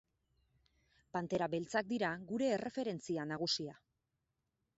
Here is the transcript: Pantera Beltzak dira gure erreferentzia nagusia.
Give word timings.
Pantera 1.17 1.49
Beltzak 1.55 1.87
dira 1.91 2.11
gure 2.33 2.49
erreferentzia 2.57 3.27
nagusia. 3.35 3.79